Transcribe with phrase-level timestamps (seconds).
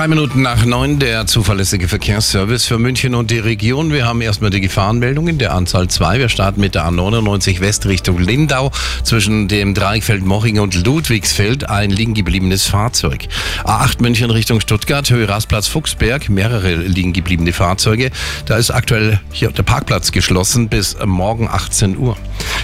[0.00, 3.92] Drei Minuten nach neun der zuverlässige Verkehrsservice für München und die Region.
[3.92, 6.18] Wir haben erstmal die Gefahrenmeldung in der Anzahl zwei.
[6.18, 8.70] Wir starten mit der A99 West Richtung Lindau.
[9.04, 13.28] Zwischen dem Dreieckfeld Moching und Ludwigsfeld ein liegen gebliebenes Fahrzeug.
[13.64, 18.10] A8 München Richtung Stuttgart, Höhe Rastplatz Fuchsberg, mehrere liegen gebliebene Fahrzeuge.
[18.46, 22.16] Da ist aktuell hier der Parkplatz geschlossen bis morgen 18 Uhr.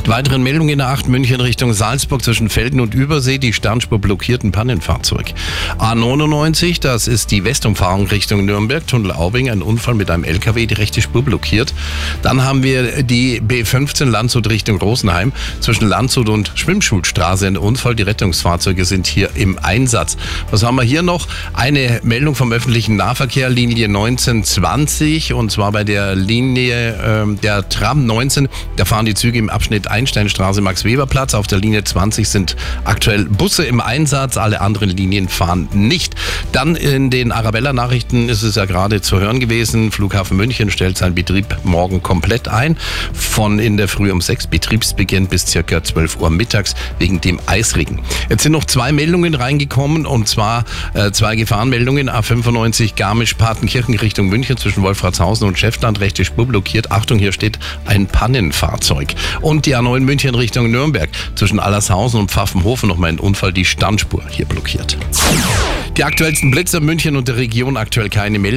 [0.08, 4.52] Weiteren Meldungen in der 8 München Richtung Salzburg zwischen Felden und Übersee, die Sternspur blockierten
[4.52, 5.34] Pannenfahrzeug.
[5.78, 10.74] A99, das ist die Westumfahrung Richtung Nürnberg, Tunnel Aubing, ein Unfall mit einem LKW, die
[10.74, 11.74] rechte Spur blockiert.
[12.22, 18.04] Dann haben wir die B15 Landshut Richtung Rosenheim, zwischen Landshut und Schwimmschulstraße ein Unfall, die
[18.04, 20.16] Rettungsfahrzeuge sind hier im Einsatz.
[20.52, 21.26] Was haben wir hier noch?
[21.52, 28.06] Eine Meldung vom öffentlichen Nahverkehr, Linie 1920, und zwar bei der Linie äh, der Tram
[28.06, 31.32] 19, da fahren die Züge im Abschnitt Einsteinstraße, Max-Weber-Platz.
[31.32, 36.14] Auf der Linie 20 sind aktuell Busse im Einsatz, alle anderen Linien fahren nicht.
[36.52, 41.14] Dann in den Arabella-Nachrichten ist es ja gerade zu hören gewesen, Flughafen München stellt seinen
[41.14, 42.76] Betrieb morgen komplett ein.
[43.14, 48.02] Von in der Früh um 6 Betriebsbeginn bis circa 12 Uhr mittags wegen dem Eisregen.
[48.28, 52.10] Jetzt sind noch zwei Meldungen reingekommen und zwar äh, zwei Gefahrenmeldungen.
[52.10, 56.00] A95 Garmisch-Partenkirchen Richtung München zwischen Wolfratshausen und Schäftland.
[56.00, 56.92] Rechte Spur blockiert.
[56.92, 59.14] Achtung, hier steht ein Pannenfahrzeug.
[59.40, 61.10] Und die A9 München Richtung Nürnberg.
[61.34, 64.96] Zwischen Allershausen und Pfaffenhofen nochmal ein Unfall, die Standspur hier blockiert.
[65.96, 68.56] Die aktuellsten Blitzer München und der Region aktuell keine Meldungen.